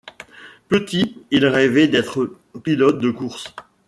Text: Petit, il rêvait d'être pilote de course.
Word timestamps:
Petit, 0.67 1.15
il 1.29 1.45
rêvait 1.45 1.87
d'être 1.87 2.33
pilote 2.63 2.97
de 2.97 3.11
course. 3.11 3.53